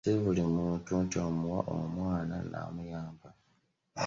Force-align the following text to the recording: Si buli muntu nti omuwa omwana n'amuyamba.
Si 0.05 0.11
buli 0.23 0.43
muntu 0.55 0.91
nti 1.05 1.17
omuwa 1.27 1.59
omwana 1.77 2.35
n'amuyamba. 2.49 3.29